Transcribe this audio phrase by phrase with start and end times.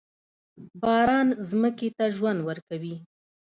[0.81, 2.95] باران ځمکې ته ژوند ورکوي.